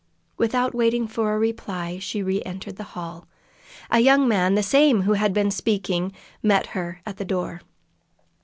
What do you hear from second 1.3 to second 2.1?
a reply,